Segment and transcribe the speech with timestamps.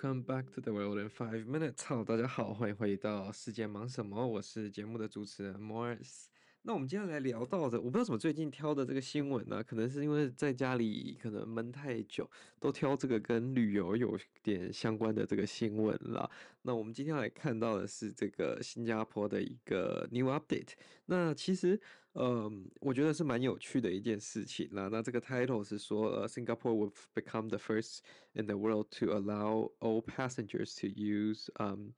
[0.00, 1.84] Come back to the world in five minutes。
[1.84, 4.26] 好，大家好，欢迎回到世界忙什么？
[4.26, 6.29] 我是节目的主持人 Morris。
[6.62, 9.64] 那我们接下来聊到的，我不知道怎么最近挑的这个新闻呢？
[9.64, 12.28] 可能是因为在家里可能闷太久，
[12.58, 16.30] 都挑这个跟旅游有点相关的这个新闻了。
[16.62, 20.72] 那我们今天来看到的是这个新加坡的一个 new update。
[21.06, 21.80] 那其实，
[22.12, 24.88] 呃，我觉得是蛮有趣的一件事情啦。
[24.92, 28.00] 那这个 title 是说，呃，Singapore will become the first
[28.34, 31.92] in the world to allow all passengers to use um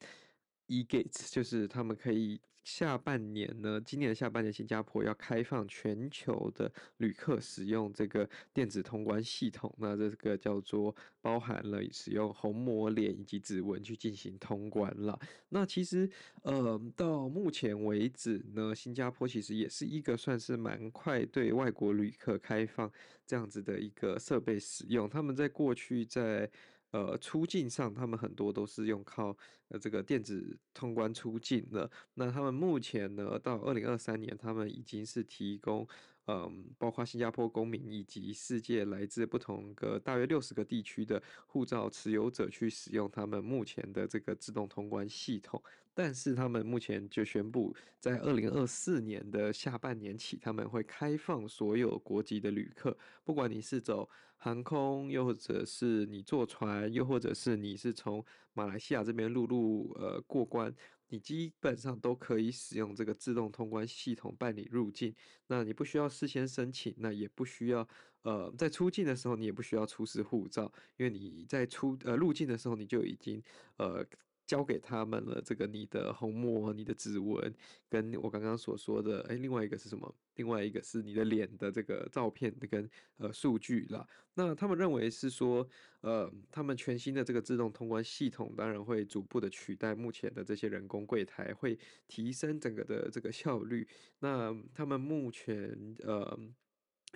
[0.81, 2.41] e-gates，就是他们可以。
[2.65, 9.75] 下半年呢，今年下半年，新加坡要开放全球的旅客使用这个电子通关系统。
[9.79, 15.19] 那这个叫做包含了使用虹膜脸以及指纹去进行通关了。
[15.49, 16.09] 那其实，
[16.45, 22.89] 呃，到目前为止呢，新加坡其实也是一个算是蛮快对外国旅客开放
[23.27, 25.11] 这样子的一个设备使用。
[25.11, 26.49] 他们在过去在
[26.93, 29.37] 呃，出境上，他们很多都是用靠
[29.69, 31.91] 呃这个电子通关出境的。
[32.15, 35.87] 那他们目前呢，到二零二三年，他们已经是提供。
[36.27, 45.61] 嗯，包括新加坡公民以及世界来自不同个大约六十个地区的护照持有者去使用他们目前的这个自动通关系统，
[45.95, 60.75] 但是他们目前就宣布，在二零二四年的下半年起，他们会开放所有国籍的旅客，不管你是走航空，又或者是你坐船，又或者是你是从马来西亚这边陆路呃过关。
[61.09, 65.15] 你基本上都可以使用这个自动通关系统办理入境，
[65.49, 67.87] 那你不需要事先申请，那也不需要
[68.23, 73.43] 呃在出境的时候你也不需要出示护照，因为你在出呃入境的时候你就已经
[73.77, 74.03] 呃。
[74.47, 77.55] 交给他们了，这个你的虹膜、你的指纹，
[77.89, 80.15] 跟我刚刚所说的，哎，另外一个是什么？
[80.37, 82.89] 另外一个是你的脸的这个照片跟
[83.19, 84.07] 呃数据啦。
[84.35, 85.67] 那他们认为是说，
[86.01, 91.79] 呃，他们全新的这个自动通关系统，当然会逐步的取代目前的这些人工柜台，会
[92.09, 93.87] 提升整个的这个效率。
[94.21, 96.39] 那他们目前呃。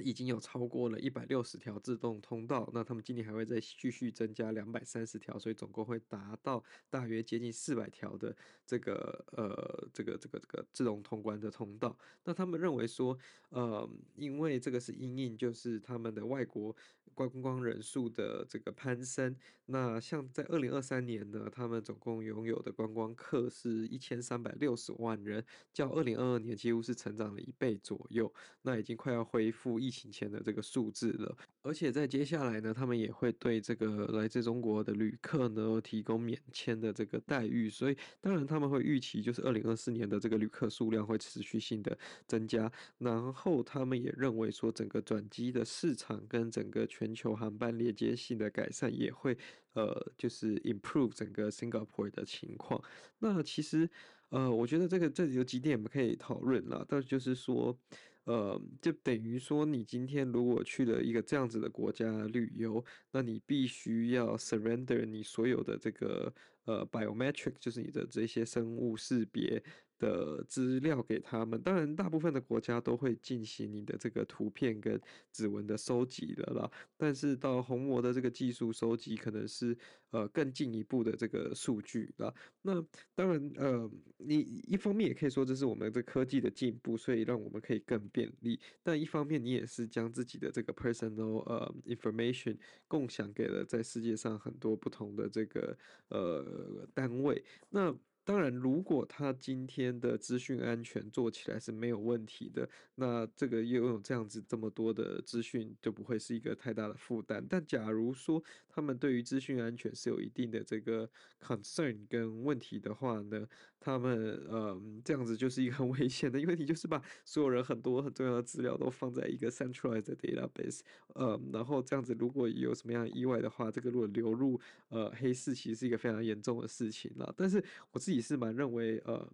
[0.02, 8.34] 已经有超过了一百六十条自动通道，那他们今年还会再继续增加两百三十条，所以总共会达到大约接近四百条的
[8.66, 11.96] 这个呃这个这个这个自动通关的通道。
[12.24, 13.16] 那他们认为说，
[13.50, 16.74] 呃，因为这个是因应就是他们的外国
[17.14, 19.34] 观光人数的这个攀升，
[19.66, 25.42] 那像在二零二三年呢，他们总共拥有的观光客是一千三百六十万人，
[25.72, 28.30] 较二零二二年几乎是成长了一倍左右，
[28.62, 49.38] 那已经快要恢复疫情前的这个数字了，而且在接下来呢，他们也会对这个来自中国的旅客呢提供免签的这个待遇，所以当然他们会预期就是二零二四年的这个旅客数量会持续性的增加，然后他们也认为说整个转机的市场跟整个全球航班连接性的改善也会
[49.74, 52.82] 呃就是 improve 整个 Singapore 的情况。
[53.20, 53.88] 那其实
[54.30, 57.78] 呃我觉得这个这有几点我们可以讨论啦，但就是说。
[58.26, 66.32] 呃，就等于说，你今天如果去了一个这样子的国家旅游，那你必须要 surrender 你所有的这个
[66.64, 69.62] 呃 biometric，就是你的这些生物识别。
[69.98, 75.00] 的资料给他们，当然大部分的国家都会进行你的这个图片跟
[75.32, 79.76] 指纹的收集的啦，但是到虹膜的这个技术收集，可能是
[80.10, 82.32] 呃更进一步的这个数据啦。
[82.62, 92.56] 那当然呃，你一方面也可以说这是我们的科技的进步，所以让我们可以更便利，但一方面你也是将自己的这个 personal 呃 information
[92.86, 95.76] 共享给了在世界上很多不同的这个
[96.08, 97.96] 呃单位，那。
[98.26, 107.46] 当然，如果他今天的资讯安全做起来是没有问题的，那这个拥有这样子这么多的资讯就不会是一个太大的负担。
[107.48, 111.08] 但假如说他们对于资讯安全是有一定的这个
[111.40, 113.46] concern 跟问题的话呢，
[113.78, 120.80] 他们呃这样子就是一个很 危险的，因为你就是把所有人很多很重要的资料都放在一个 centralized database，
[121.14, 127.32] 呃，然后这样子如果有什么样意外的话，这个如果流入呃黑市，其实是一个非常严重的事情了。
[127.36, 128.15] 但是我自己。
[128.16, 129.30] 你是蛮认为，呃，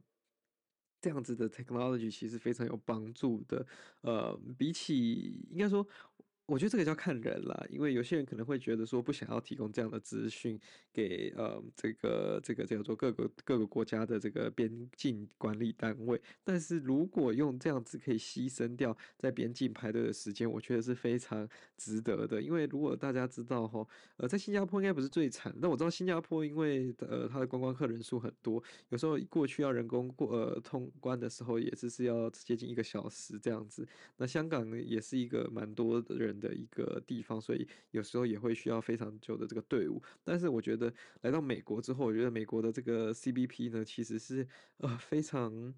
[1.00, 3.64] 这样子的 technology 其实非常有帮助的。
[4.00, 5.87] 呃，比起应该说，
[6.46, 10.58] 我觉得这个叫看人啦，因为有些人可能会觉得说不想要提供这样的资讯
[10.92, 22.42] 给呃这个这个叫做各个各个国家的这个边境管理单位，但是如果用这样子可以牺牲掉在边境排队的时间，我觉得是非常值得的。
[22.42, 23.86] 因为如果大家知道哈，
[24.16, 33.86] 呃，在新加坡应该不是最惨，但我知道新加坡因为呃它的观光客人数很多，有时候过去要人工过呃通关的时候也是是要接近一个小时这样子。
[34.16, 40.02] 那香港也是一个蛮多的人的一个地方，所以有时候也会需要非常久的这个队伍。
[40.25, 40.93] 但是我觉得
[41.23, 44.46] 来到美国之后，我觉得美国的这个 CBP 呢，其实是
[44.79, 45.75] 呃非常。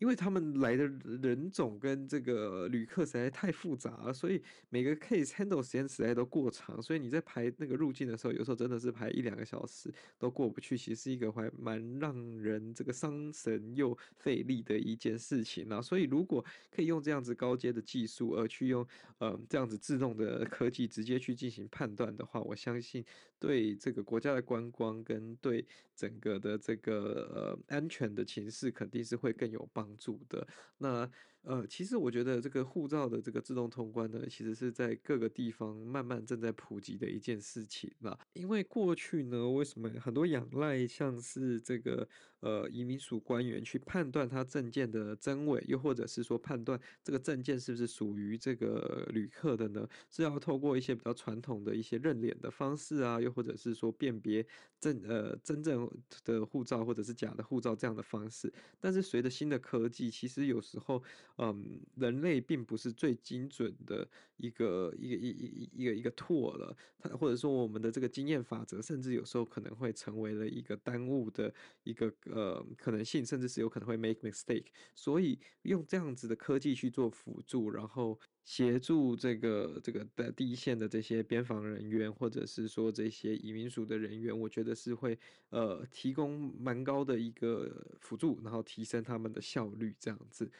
[0.00, 0.86] 因为他们来的
[1.22, 15.82] 人种跟这个旅客实在太复杂了，所以每个 case handle 时间实在都过长，所以你在排那个入境的时候，有时候真的是排一两个小时都过不去，其实是一个还蛮让人这个伤神又费力的一件事情啊。
[15.82, 16.42] 所以如果
[16.74, 18.86] 可以用这样子高阶的技术，而去用
[19.18, 23.04] 呃这样子自动的科技直接去进行判断的话，我相信
[23.38, 25.62] 对这个国家的观光跟对
[25.94, 27.28] 整个的这个
[27.68, 30.46] 呃安全的情势肯定是会更有帮助的。
[30.78, 31.08] 那
[31.42, 38.18] 呃，其实我觉得这个护照的这个自动通关呢，其实是在各个地方慢慢正在普及的一件事情啦。
[38.34, 42.06] 因为过去呢，为什么很多仰赖像是这个
[42.40, 49.88] 呃移民署官员去判断他证件的真伪，又或者是说判断这个证件是不是属于这个旅客的呢？
[50.10, 54.46] 是要透过一些比较传统的一些认脸的方式啊，又或者是说辨别
[54.78, 55.90] 真呃真正
[56.22, 58.52] 的护照或者是假的护照这样的方式。
[58.78, 61.02] 但是随着新的科技，其实有时候。
[61.42, 64.06] 嗯，人类并不是最精准的
[64.36, 71.50] 一个一个一一一个一个错了，它或者说我们的这个经验法则，甚至有时候可能会成为了一个耽误的
[71.82, 74.66] 一个呃可能性，甚至是有可能会 make mistake。
[74.94, 90.50] 所以用这样子的科技去做辅助，然后协助这个这个的第一线的这些边防人员，或者是说这些移民署的人员，我觉得是会呃提供蛮高的一个辅助，然后提升他们的效率，这样子。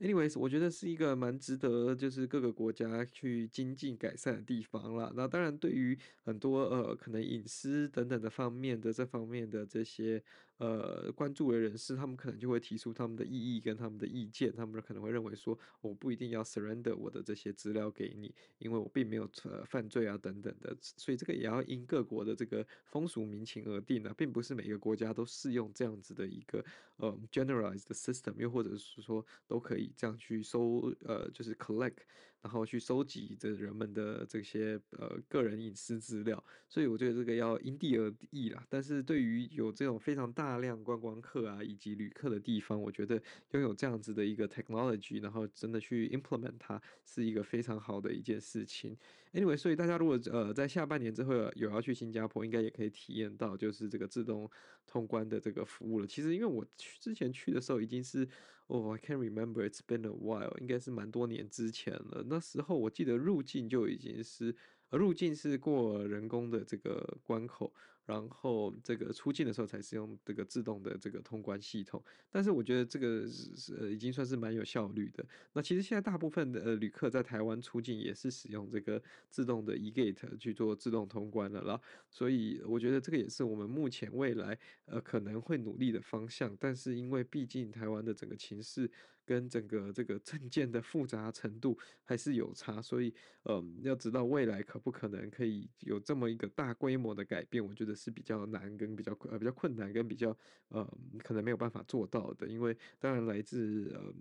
[0.00, 5.12] Anyways，我觉得是一个蛮值得，就是各个国家去精进改善的地方啦。
[5.14, 10.22] 那当然，对于很多呃可能隐私等等的方面的这方面的这些。
[10.58, 26.64] 呃，关注的人士，他们可能就会提出他们的异议跟他们的意见，他们可能会认为说，我不一定要 surrender 我的这些资料给你，因为我并没有呃犯罪啊等等的，所以这个也要因各国的这个风俗民情而定啊，并不是每个国家都适用这样子的一个
[26.96, 31.98] 呃 generalized system，又或者是说都可以这样去收呃就是 collect。
[32.40, 38.64] 然后去收集着人们的这些呃个人隐私资料，所以我觉得这个要因地而异啦。
[38.68, 43.20] 但是对于有这种非常大量观光客啊以及旅客的地方，我觉得
[43.50, 48.96] 拥有这样子的一个 technology，然后真的去 implement 它，是一个非常好的一件事情。
[49.32, 54.48] Anyway，所以大家如果呃在下半年之后有要去新加坡，应该也可以体验到就是这个自动
[54.86, 56.06] 通关的这个服务了。
[56.06, 58.28] 其实因为我去之前去的时候已经是。
[58.68, 59.66] 哦、oh，I can't remember.
[59.66, 60.54] It's been a while.
[60.60, 62.22] 应该是蛮多年之前了。
[62.28, 64.54] 那时候我记得入境就已经是，
[64.90, 67.72] 呃，入境是过人工的这个关口。
[68.08, 75.22] 然后这个出境的时候才使用这个自动的这个通关系统，但是我觉得这个是呃已经算是蛮有效率的。
[75.52, 86.56] 那其实现在大部分的呃旅客在台湾出境也是使用这个自动的 eGate 去做自动通关的啦，所以我觉得这个也是我们目前未来呃可能会努力的方向。
[86.58, 88.90] 但是因为毕竟台湾的整个情势。
[89.28, 100.34] 跟整个这个证件的复杂程度还是有差，所以，嗯，要知道未来可不可能可以有这么一个大规模的改变，我觉得是比较难跟比较呃比较困难跟比较
[100.68, 104.14] 呃可能没有办法做到的，因为当然来自呃。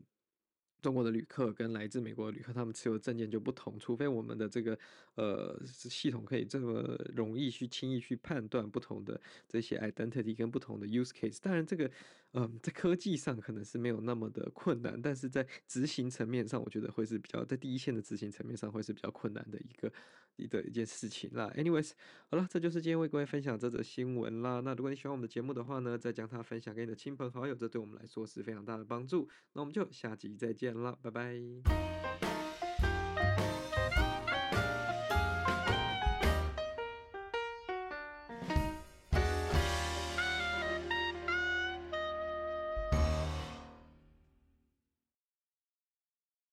[0.80, 3.80] 中国的旅客跟来自美国的旅客，他们持有证件就不同。
[3.80, 4.78] 除非我们的这个
[5.16, 11.40] 呃系统可以这么容易去轻易去判断不同的这些 identity 跟不同的 use case。
[11.42, 11.90] 当然，这个
[12.34, 19.93] 嗯、在科技上可能是没有那么的困难，但是在执行层面上，我觉得会是比较在第一线的执行层面上会是比较困难的一个
[20.36, 20.48] 一。
[20.48, 21.91] 的一件事情啦，anyways，
[22.29, 24.62] 好了，这就是今天为各位分享这则新闻啦。
[24.62, 29.27] 那如果你喜欢我们的节目的话呢，再将它分享给你的亲朋好友，这对我们来说是非常大的帮助。
[29.51, 32.37] 那我们就下集再见了，拜拜。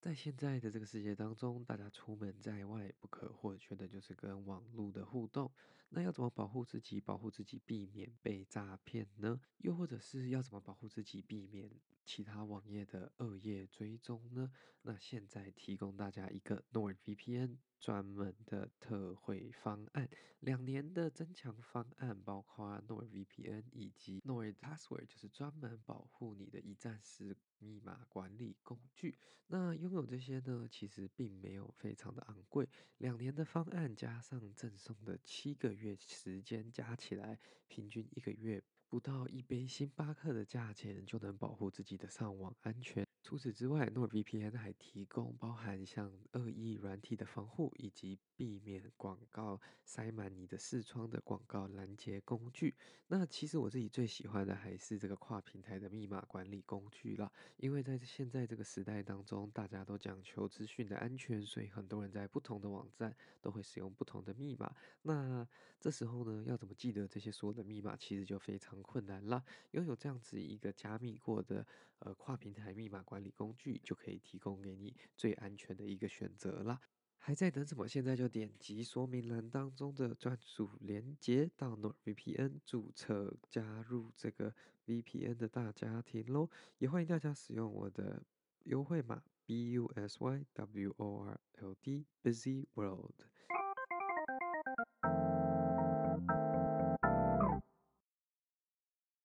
[0.04, 5.50] 在现在的这个世界当中，大家出门在外不可或缺的就是跟网络的互动。
[5.88, 9.40] 那要怎么保护自己，保护自己避免被诈骗呢？
[9.60, 11.70] 又或者是要怎么保护自己避免
[12.04, 14.52] 其他网页的恶业追踪呢？
[14.82, 17.56] 那现在提供大家一个 NordVPN。
[17.84, 20.08] 专门的特惠方案。
[20.40, 29.18] 两年的增强方案包括 NordVPN 以及 NordPassword，就是专门保护你的一站式密码管理工具。
[29.48, 32.66] 那拥有这些呢，其实并没有非常的昂贵。
[32.96, 37.38] 两年的方案加上赠送的七个月时间，加起来
[37.68, 38.64] 平均一个月
[38.94, 43.04] 不到一杯星巴克的价钱，就能保护自己的上网安全。
[43.24, 52.76] 除此之外，NordVPN 还提供包含像恶意软体的防护，以及避免广告塞满你的视窗的广告拦截工具。
[53.08, 64.72] 那其实我自己最喜欢的还是这个跨平台的密码管理工具了，因为在现在这个时代当中，大家都讲求资讯的安全，所以很多人在不同的网站都会使用不同的密码。
[65.02, 65.48] 那
[65.80, 69.42] 这时候呢，要怎么记得这些所有的密码，其实就非常困难啦。
[69.72, 71.66] 拥有这样子一个加密过的
[71.98, 76.80] 呃跨平台密码管理工具，就可以提供给你最安全的一个选择啦。
[77.16, 77.88] 还在等什么？
[77.88, 84.54] 现在就点击说明栏当中的专属链接，到 NordVPN 注册，加入这个
[84.86, 86.50] VPN 的大家庭喽！
[86.76, 88.22] 也欢迎大家使用我的
[88.64, 93.24] 优惠码 B U S Y W O R L D Busy World。